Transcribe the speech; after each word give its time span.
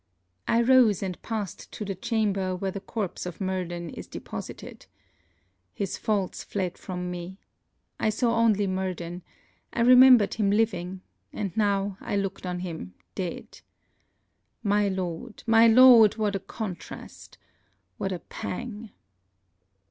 I 0.47 0.63
rose 0.63 1.03
and 1.03 1.21
passed 1.21 1.71
to 1.73 1.85
the 1.85 1.93
chamber 1.93 2.55
where 2.55 2.71
the 2.71 2.79
corpse 2.79 3.27
of 3.27 3.39
Murden 3.39 3.91
is 3.91 4.07
deposited. 4.07 4.87
His 5.75 5.95
faults 5.99 6.43
fled 6.43 6.75
from 6.79 7.11
me. 7.11 7.37
I 7.99 8.09
saw 8.09 8.35
only 8.35 8.65
Murden, 8.65 9.21
I 9.71 9.81
remembered 9.81 10.33
him 10.33 10.49
living, 10.49 11.01
and 11.31 11.55
now 11.55 11.99
I 12.01 12.15
looked 12.15 12.47
on 12.47 12.61
him 12.61 12.95
dead. 13.13 13.61
My 14.63 14.87
Lord, 14.87 15.43
my 15.45 15.67
Lord, 15.67 16.15
what 16.15 16.35
a 16.35 16.39
contrast! 16.39 17.37
What 17.99 18.11
a 18.11 18.17
pang! 18.17 18.89